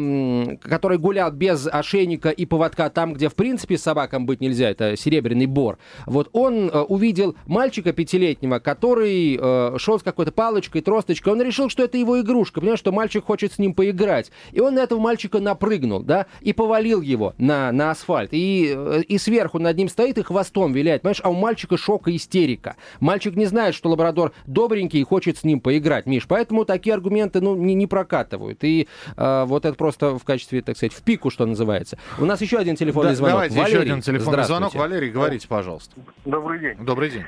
[0.61, 5.45] который гулял без ошейника и поводка там, где в принципе собакам быть нельзя, это серебряный
[5.45, 5.77] бор.
[6.05, 6.79] Вот он э,
[7.29, 11.33] увидел мальчика пятилетнего, который э, шел с какой-то палочкой, тросточкой.
[11.33, 14.31] Он решил, что это его игрушка, понимаешь, что мальчик хочет с ним поиграть.
[14.51, 18.29] И он на этого мальчика напрыгнул, да, и повалил его на, на асфальт.
[18.33, 22.07] И, э, и сверху над ним стоит и хвостом виляет, понимаешь, а у мальчика шок
[22.07, 22.75] и истерика.
[22.99, 26.25] Мальчик не знает, что лабрадор добренький и хочет с ним поиграть, Миш.
[26.27, 28.63] Поэтому такие аргументы, ну, не, не прокатывают.
[28.63, 31.97] И э, вот это просто в качестве, так сказать, в пику, что называется.
[32.17, 33.33] У нас еще один телефонный Да, звонок.
[33.33, 34.75] давайте еще Валерий, один телефонный звонок.
[34.75, 35.93] Валерий, говорите, пожалуйста.
[36.25, 36.77] Добрый день.
[36.79, 37.18] Добрый день.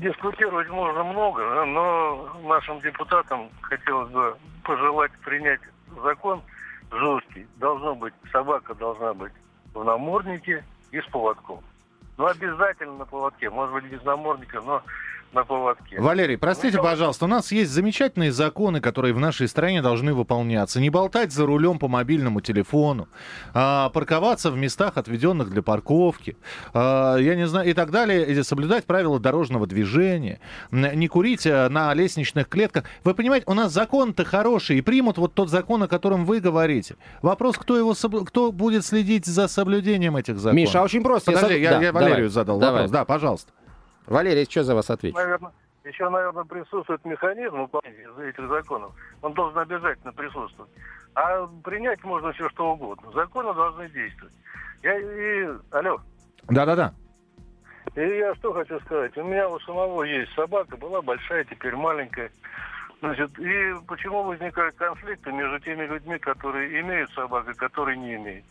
[0.00, 5.60] Дискутировать можно много, но нашим депутатам хотелось бы пожелать принять
[6.02, 6.42] закон
[6.90, 7.46] жесткий.
[7.56, 9.32] Должно быть, собака должна быть
[9.74, 11.60] в наморднике и с поводком.
[12.16, 13.50] Ну, обязательно на поводке.
[13.50, 14.82] Может быть, без намордника, но
[15.36, 16.00] на поводке.
[16.00, 20.80] Валерий, простите, пожалуйста, у нас есть замечательные законы, которые в нашей стране должны выполняться.
[20.80, 23.08] Не болтать за рулем по мобильному телефону,
[23.54, 26.36] а, парковаться в местах, отведенных для парковки,
[26.72, 31.68] а, я не знаю, и так далее, и соблюдать правила дорожного движения, не курить а,
[31.68, 32.84] на лестничных клетках.
[33.04, 36.96] Вы понимаете, у нас закон-то хороший, и примут вот тот закон, о котором вы говорите.
[37.22, 40.56] Вопрос, кто, его соблю- кто будет следить за соблюдением этих законов?
[40.56, 41.32] Миша, а очень просто.
[41.32, 42.74] Подожди, я, да, я давай, Валерию задал давай.
[42.74, 42.90] вопрос.
[42.90, 43.52] Да, пожалуйста.
[44.06, 45.16] Валерий, что за вас отвечу?
[45.16, 45.52] Наверное,
[45.84, 48.92] еще, наверное, присутствует механизм выполнения этих законов.
[49.22, 50.70] Он должен обязательно присутствовать.
[51.14, 53.10] А принять можно все что угодно.
[53.12, 54.34] Законы должны действовать.
[54.82, 55.48] Я и...
[55.70, 56.00] Алло.
[56.48, 56.92] Да-да-да.
[57.94, 59.16] И я что хочу сказать.
[59.16, 62.30] У меня у самого есть собака, была большая, теперь маленькая.
[63.00, 68.44] Значит, и почему возникают конфликты между теми людьми, которые имеют собак и которые не имеют?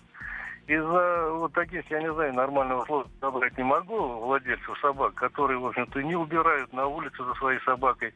[0.68, 5.68] Из-за вот таких, я не знаю, нормального слова собрать не могу, владельцев собак, которые, в
[5.68, 8.14] общем-то, не убирают на улице за своей собакой.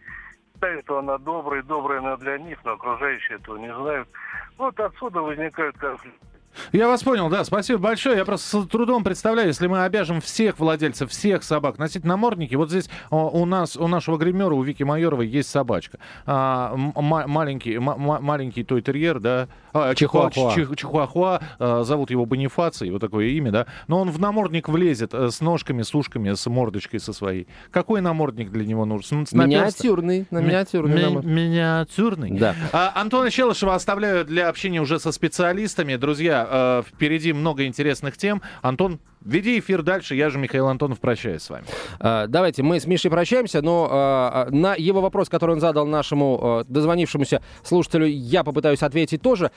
[0.53, 4.09] Считают, что она добрая, добрая она для них, но окружающие этого не знают.
[4.57, 6.28] Вот отсюда возникают конфликты.
[6.71, 8.17] Я вас понял, да, спасибо большое.
[8.17, 12.55] Я просто с трудом представляю, если мы обяжем всех владельцев, всех собак носить намордники.
[12.55, 15.99] Вот здесь у нас, у нашего гримера, у Вики Майоровой есть собачка.
[16.25, 20.53] А, маленький, маленький той терьер, да, а, чихуахуа.
[20.53, 23.65] Чих, чихуахуа, а, зовут его Бонифаций, вот такое имя, да.
[23.87, 27.47] Но он в намордник влезет э, с ножками, с ушками, с мордочкой со своей.
[27.71, 29.25] Какой намордник для него нужен?
[29.25, 31.09] С миниатюрный, на миниатюрный.
[31.11, 32.31] Ми- миниатюрный?
[32.31, 32.55] Да.
[32.71, 35.95] А, Антона Челышева оставляю для общения уже со специалистами.
[35.95, 38.41] Друзья, э, впереди много интересных тем.
[38.61, 40.15] Антон, Веди эфир дальше.
[40.15, 41.65] Я же, Михаил Антонов, прощаюсь с вами.
[41.99, 45.85] А, давайте, мы с Мишей прощаемся, но а, а, на его вопрос, который он задал
[45.85, 49.51] нашему дозвонившемуся слушателю, я попытаюсь ответить тоже.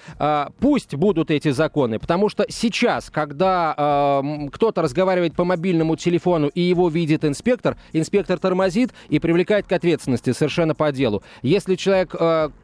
[0.59, 6.89] Пусть будут эти законы, потому что сейчас, когда кто-то разговаривает по мобильному телефону и его
[6.89, 11.23] видит инспектор, инспектор тормозит и привлекает к ответственности совершенно по делу.
[11.43, 12.15] Если человек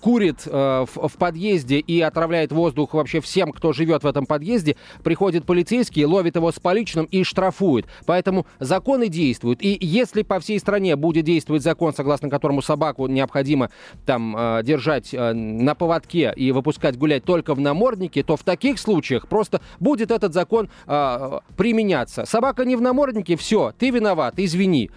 [0.00, 6.04] курит в подъезде и отравляет воздух вообще всем, кто живет в этом подъезде, приходит полицейский,
[6.04, 7.86] ловит его с поличным, и штрафуют.
[8.06, 9.62] Поэтому законы действуют.
[9.62, 13.70] И если по всей стране будет действовать закон, согласно которому собаку необходимо
[14.06, 18.78] там э, держать э, на поводке и выпускать гулять только в наморднике, то в таких
[18.78, 22.24] случаях просто будет этот закон э, применяться.
[22.26, 24.90] Собака не в наморднике, все, ты виноват, извини.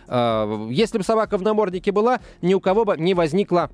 [0.69, 3.69] Если бы собака в наморднике была, ни у кого бы не возникло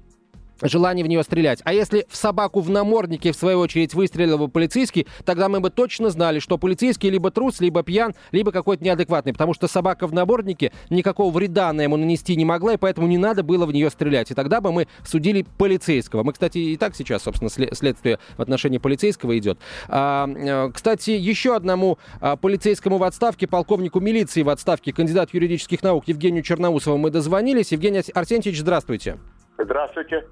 [0.61, 1.61] желание в нее стрелять.
[1.63, 5.69] А если в собаку в наморднике, в свою очередь, выстрелил бы полицейский, тогда мы бы
[5.69, 10.13] точно знали, что полицейский либо трус, либо пьян, либо какой-то неадекватный, потому что собака в
[10.13, 13.89] наморднике никакого вреда она ему нанести не могла, и поэтому не надо было в нее
[13.89, 14.31] стрелять.
[14.31, 16.23] И тогда бы мы судили полицейского.
[16.23, 19.59] Мы, кстати, и так сейчас, собственно, следствие в отношении полицейского идет.
[19.87, 25.83] А, э, кстати, еще одному а, полицейскому в отставке, полковнику милиции в отставке, кандидат юридических
[25.83, 27.71] наук Евгению Черноусову мы дозвонились.
[27.71, 29.17] Евгений Арсентьевич, здравствуйте.
[29.57, 30.25] Здравствуйте.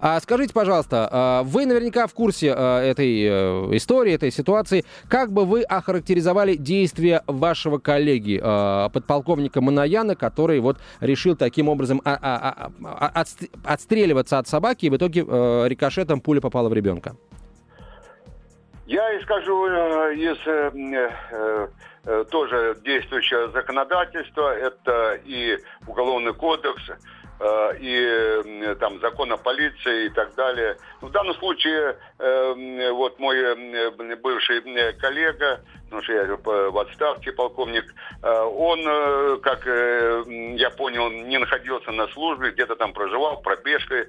[0.00, 4.84] А скажите, пожалуйста, а, вы наверняка в курсе а, этой э, истории, этой ситуации.
[5.08, 12.00] Как бы вы охарактеризовали действия вашего коллеги, а, подполковника Манаяна, который вот решил таким образом
[13.64, 17.16] отстреливаться от собаки, и в итоге э, рикошетом пуля попала в ребенка?
[18.86, 20.38] Я исхожу э, из
[22.30, 24.56] тоже действующего законодательства.
[24.56, 26.82] Это и Уголовный кодекс,
[27.78, 30.76] и там закон о полиции и так далее.
[31.00, 34.62] В данном случае э, вот мой э, бывший
[34.94, 37.84] коллега, потому что я в отставке полковник,
[38.22, 44.08] он, как я понял, не находился на службе, где-то там проживал, пробежкой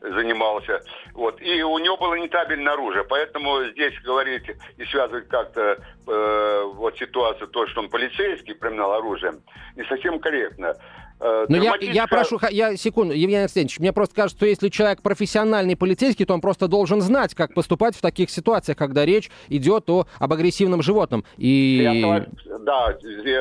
[0.00, 0.82] занимался.
[1.14, 1.42] Вот.
[1.42, 7.66] И у него было нетабельное оружие, поэтому здесь говорить и связывать как-то вот ситуацию, то,
[7.66, 9.32] что он полицейский применял оружие,
[9.74, 10.76] не совсем корректно.
[11.20, 15.02] Э, Но я, я прошу, я секунду, Евгений Алексеевич, мне просто кажется, что если человек
[15.02, 19.88] профессиональный полицейский, то он просто должен знать, как поступать в таких ситуациях, когда речь идет
[19.90, 21.24] о, об агрессивном животном.
[21.36, 21.80] И...
[21.82, 22.26] Я вами,
[22.64, 22.96] да,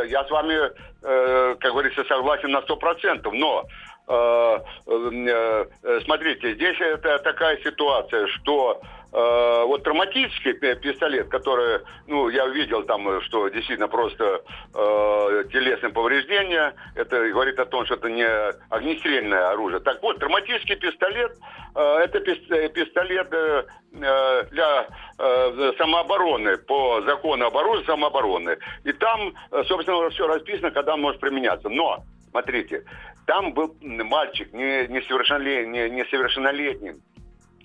[0.08, 0.56] я с вами,
[1.02, 3.65] э, как говорится, согласен на сто процентов, но
[4.08, 4.58] э,
[6.04, 13.48] смотрите, здесь это такая ситуация, что вот травматический пистолет, который, ну, я видел там, что
[13.50, 14.43] действительно просто
[14.74, 18.28] э, телесные повреждения, это говорит о том, что это не
[18.69, 19.80] огнестрельное оружие.
[19.80, 21.36] Так вот, травматический пистолет,
[21.76, 28.58] э, это пистолет э, э, для э, самообороны, по закону об оружии самообороны.
[28.84, 31.69] И там, э, собственно, все расписано, когда он может применяться.
[31.69, 32.84] Но, смотрите,
[33.26, 37.02] там был мальчик несовершеннолетним, не, несовершеннолетним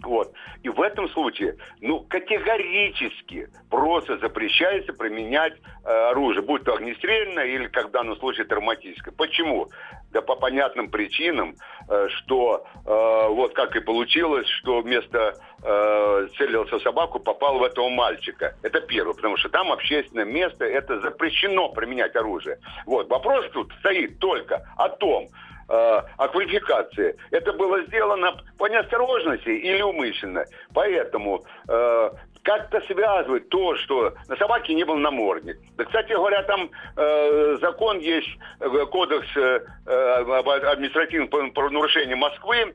[0.06, 0.32] вот.
[0.62, 7.66] И в этом случае, ну, категорически просто запрещается применять э, оружие, будь то огнестрельное или,
[7.68, 9.14] как в данном случае, травматическое.
[9.16, 9.70] Почему?
[10.12, 11.56] Да по понятным причинам,
[11.88, 17.64] э, что э, вот как и получилось, что вместо э, целился в собаку, попал в
[17.64, 18.56] этого мальчика.
[18.62, 22.58] Это первое, потому что там общественное место, это запрещено применять оружие.
[22.86, 23.08] Вот.
[23.08, 25.28] Вопрос тут стоит только о том,
[25.68, 27.16] о квалификации.
[27.30, 30.44] Это было сделано по неосторожности или умышленно.
[30.72, 32.10] Поэтому э,
[32.44, 35.56] как-то связывать то, что на собаке не был намордник.
[35.76, 38.28] Да, кстати говоря, там э, закон есть,
[38.60, 42.74] э, кодекс э, об административном правонарушении Москвы,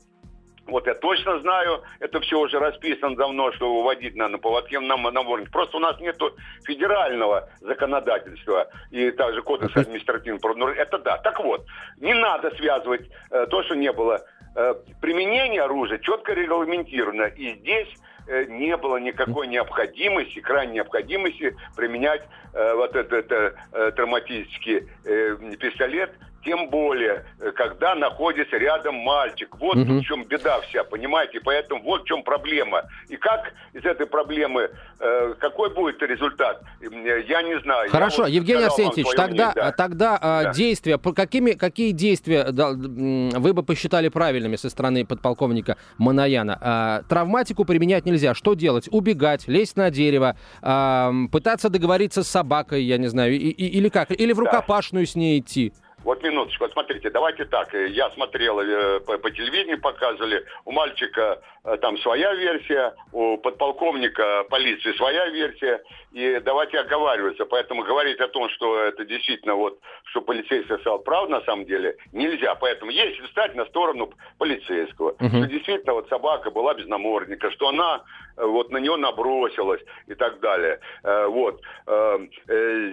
[0.69, 4.97] Вот я точно знаю, это все уже расписано давно, что выводить надо на поводке на
[4.97, 5.51] намордник.
[5.51, 10.84] Просто у нас нету федерального законодательства и также кодекса административного правонарушения.
[10.84, 11.17] Это да.
[11.17, 11.65] Так вот,
[11.97, 14.21] не надо связывать э, то, что не было.
[14.55, 17.23] Э, применение оружия четко регламентировано.
[17.23, 17.88] И здесь
[18.27, 26.12] э, не было никакой необходимости, крайней необходимости применять э, вот этот э, травматический э, пистолет
[26.43, 29.56] тем более, э, когда находится рядом мальчик.
[29.60, 29.99] Вот Мгм.
[29.99, 31.39] в чем беда вся, понимаете?
[31.43, 32.84] Поэтому вот в чем проблема.
[33.08, 37.89] И как из этой проблемы, э, какой будет результат, э, я не знаю.
[37.89, 39.71] Хорошо, Я вот Евгений Арсентьевич, тогда, мнение, да.
[39.71, 40.54] тогда а, Да.
[40.54, 46.58] действия, какими, какие действия да, вы бы посчитали правильными со стороны подполковника Манаяна?
[46.62, 48.34] А, травматику применять нельзя.
[48.34, 48.88] Что делать?
[48.91, 53.89] Убегать, лезть на дерево, а, пытаться договориться с собакой, я не знаю, и- и- или
[53.89, 54.12] как?
[54.12, 54.43] Или в Да.
[54.43, 55.73] рукопашную с ней идти?
[56.03, 57.73] Вот минуточку, вот смотрите, давайте так.
[57.73, 63.38] э, Я смотрел, э, по, по телевидению показывали, у мальчика э, там своя версия, у
[63.38, 65.81] подполковника полиции своя версия,
[66.12, 67.45] и давайте оговариваться.
[67.45, 71.95] Поэтому говорить о том, что это действительно вот, что полицейский сказал правду на самом деле,
[72.13, 72.56] нельзя.
[72.56, 75.30] Поэтому если встать на сторону полицейского, Мгм.
[75.30, 78.04] что действительно вот собака была без намордника, что она
[78.38, 80.80] э, вот на нее набросилась и так далее.
[81.04, 81.62] Э, Вот.
[81.88, 82.19] Э,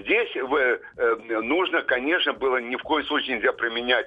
[0.07, 0.35] Здесь
[1.29, 4.07] нужно, конечно, было ни в коем случае нельзя применять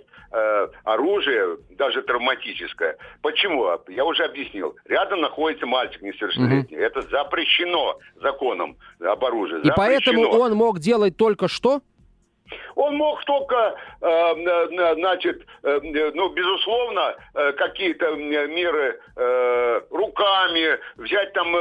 [0.84, 2.98] оружие, даже травматическое.
[3.22, 3.68] Почему?
[3.88, 4.76] Я уже объяснил.
[4.86, 6.78] Рядом находится мальчик несовершеннолетний.
[6.78, 9.62] Это запрещено законом об оружии.
[9.64, 11.82] И поэтому он мог делать только что?
[12.76, 15.80] Он мог только, э, э, значит, э,
[16.14, 19.00] ну, безусловно, какие-то меры
[19.92, 21.56] руками, взять там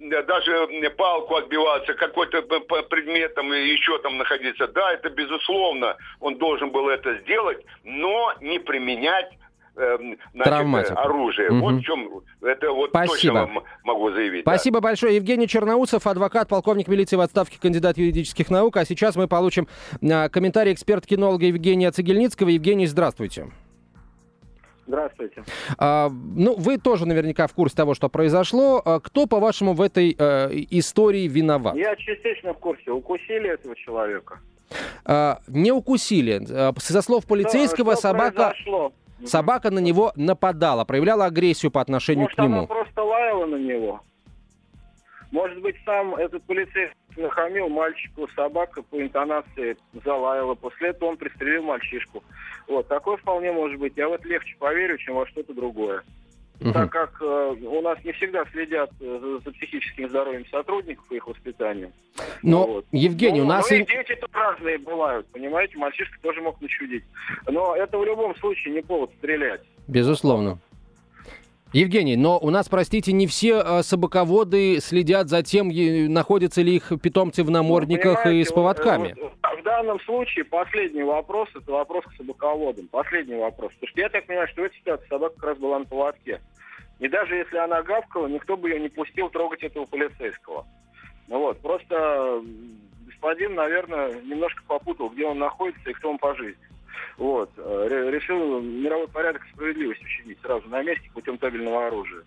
[0.00, 4.66] даже палку отбиваться, какой-то предметом еще там находиться.
[4.68, 9.30] Да, это безусловно, он должен был это сделать, но не применять
[9.74, 10.98] значит, Травматику.
[10.98, 11.50] оружие.
[11.50, 11.60] Мгм.
[11.60, 12.08] Вот в чем,
[12.42, 13.14] это вот Спасибо.
[13.14, 14.44] точно вам могу заявить.
[14.44, 14.52] да.
[14.52, 15.16] Спасибо большое.
[15.16, 18.76] Евгений Черноусов, адвокат, полковник милиции в отставке, кандидат юридических наук.
[18.76, 19.66] А сейчас мы получим
[20.02, 22.48] а, комментарий эксперт-кинолога Евгения Цегельницкого.
[22.50, 23.48] Евгений, здравствуйте.
[24.86, 25.42] Здравствуйте.
[25.78, 28.82] А, ну, вы тоже наверняка в курсе того, что произошло.
[28.84, 31.74] А, кто, по-вашему, в этой э, истории виноват?
[31.74, 32.90] Я частично в курсе.
[32.90, 34.40] Укусили этого человека?
[35.06, 36.42] А, не укусили.
[36.50, 38.92] А, Со слов полицейского, Что- что собака, произошло?
[39.24, 42.58] Собака на него нападала, проявляла агрессию по отношению Может, к нему.
[42.58, 44.00] она просто лаяла на него?
[45.30, 50.54] Может быть, сам этот полицейский нахамил мальчику, собака по интонации залаяла.
[50.54, 52.22] После этого он пристрелил мальчишку.
[52.68, 53.94] Вот, такое вполне может быть.
[53.96, 56.02] Я в это легче поверю, чем во что-то другое.
[56.60, 56.72] Мгм.
[56.72, 61.26] Так как э, у нас не всегда следят э, за, психическим здоровьем сотрудников и их
[61.26, 61.92] воспитанием.
[62.42, 62.86] Но, Вот.
[62.92, 63.68] Евгений, у Ну, нас...
[63.70, 65.76] ну и- и дети тут разные бывают, понимаете?
[65.78, 67.04] Мальчишка тоже мог начудить.
[67.48, 69.62] Но это в любом случае не повод стрелять.
[69.88, 70.58] Безусловно.
[71.74, 75.70] Евгений, но у нас, простите, не все э, собаководы следят за тем,
[76.12, 79.14] находятся ли их питомцы в намордниках и Понимаете, с поводками.
[79.20, 82.86] вот, э, в данном случае последний вопрос это вопрос к собаководам.
[82.86, 83.72] Последний вопрос.
[83.72, 86.40] Потому что я так понимаю, что в этой ситуации собака как раз была на поводке.
[87.00, 90.64] И даже если она гавкала, никто бы ее не пустил трогать этого полицейского.
[91.26, 92.40] Ну вот, просто
[93.06, 96.62] господин, наверное, немножко попутал, где он находится и кто он по жизни.
[97.16, 97.50] Вот.
[97.56, 102.24] э, ре- Решил мировой порядок и справедливость учинить сразу на месте путем табельного оружия.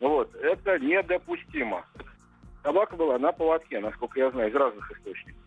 [0.00, 0.34] Вот.
[0.36, 1.84] Это недопустимо.
[2.62, 5.42] Собака была на поводке, насколько я знаю, из разных источников.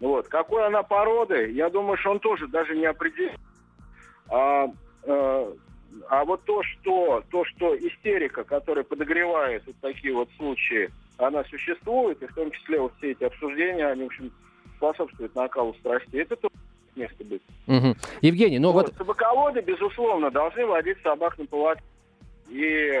[0.00, 0.28] Вот.
[0.28, 3.32] Какой она породы, я думаю, что он тоже даже не определил.
[4.28, 4.68] А,
[5.04, 5.52] э,
[6.08, 12.22] а вот то, что, то, что истерика, которая подогревает вот такие вот случаи, она существует,
[12.22, 14.30] и в том числе вот все эти обсуждения, они, в общем,
[14.76, 16.22] способствуют накалу страстей.
[16.22, 16.54] Это тоже
[16.96, 17.42] место быть.
[17.66, 17.96] Мгм.
[18.22, 21.84] Евгений, ну вот, Собаководы, безусловно, должны водить собак на поводке.
[22.48, 22.92] И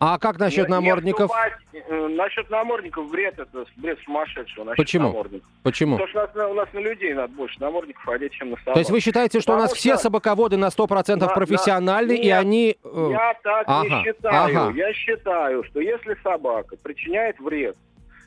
[0.00, 1.30] а как насчет не- не намордников?
[1.30, 4.64] вступать, э, насчет намордников бред это бред сумасшедшего.
[4.64, 5.06] насчет Почему?
[5.08, 5.48] намордников.
[5.62, 5.96] Почему?
[5.96, 8.56] Потому что у нас, на- у нас на людей надо больше намордников одеть, чем на
[8.58, 8.74] собак.
[8.74, 12.14] То есть вы считаете, что у нас Потому все что- собаководы на 100% На- профессиональны,
[12.14, 12.76] на- и Нет, они...
[12.84, 14.44] э, Я так ага, не считаю.
[14.66, 14.72] ага.
[14.76, 17.76] Я считаю, что если собака причиняет вред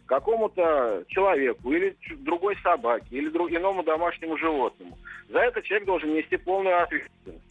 [0.08, 4.98] какому-то человеку или другой собаке, или друг, иному домашнему животному,
[5.30, 7.44] за это человек должен нести полную ответственность.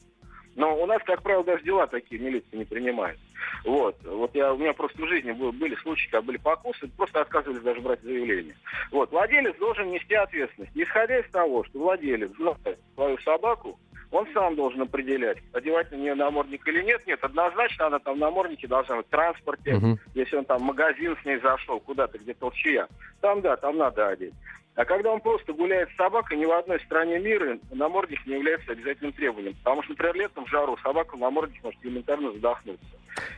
[0.57, 3.19] Но у нас, как правило, даже дела такие милиция не принимает.
[3.65, 3.97] Вот.
[4.05, 7.61] Вот я, у меня просто в жизни был- были случаи, когда были покусы, просто отказывались
[7.61, 8.57] даже брать заявление.
[8.91, 9.11] Вот.
[9.11, 10.73] Владелец должен нести ответственность.
[10.75, 13.79] Исходя из того, что владелец знает свою собаку,
[14.11, 17.07] он сам должен определять, одевать на нее намордник или нет.
[17.07, 19.75] Нет, однозначно она там в наморднике должна быть в транспорте.
[19.75, 19.99] Мгм.
[20.15, 22.89] Если он там в магазин с ней зашел, куда-то, где толчья,
[23.21, 24.35] там да, там надо одеть.
[24.77, 28.73] А когда он просто гуляет с собакой, ни в одной стране мира намордник не является
[28.73, 29.55] обязательным требованием.
[29.65, 32.87] Потому что, например, летом в жару собака в намордник может элементарно задохнуться.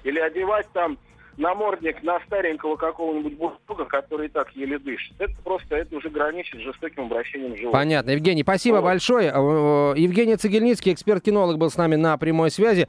[0.03, 0.99] Или одевать там
[1.39, 5.15] намордник на старенького какого-нибудь бульдога, который и так еле дышит.
[5.19, 7.73] Это просто, это уже граничит с жестоким обращением с животным.
[7.81, 8.11] Понятно.
[8.11, 8.85] Евгений, спасибо Вот.
[8.85, 9.29] большое.
[9.29, 12.89] Э, э, Евгений Цегельницкий, эксперт-кинолог, был с нами на прямой связи.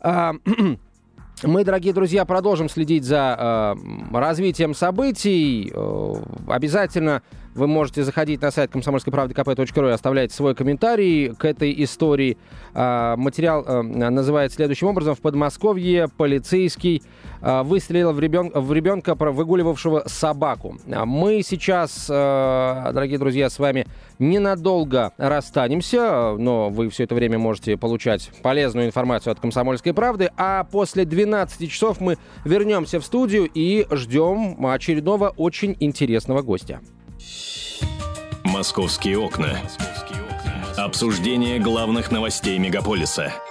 [0.00, 0.32] А,
[1.42, 3.74] Мы, дорогие друзья, продолжим следить за
[4.12, 5.72] э, развитием событий.
[5.74, 6.14] Э,
[6.48, 7.22] обязательно
[7.54, 12.38] вы можете заходить на сайт комсомольской правды kp.ру и оставлять свой комментарий к этой истории.
[12.74, 15.14] А, материал э, называется следующим образом.
[15.14, 17.02] В Подмосковье полицейский
[17.40, 20.78] э, выстрелил в, ребен- в ребенка, выгуливавшего собаку.
[20.92, 23.86] А Мы сейчас, э, дорогие друзья, с вами
[24.18, 30.64] ненадолго расстанемся, но вы все это время можете получать полезную информацию от «Комсомольской правды», а
[30.64, 36.80] после 12 часов мы вернемся в студию и ждем очередного очень интересного гостя.
[38.44, 39.58] «Московские окна».
[40.76, 43.34] Обсуждение главных новостей мегаполиса–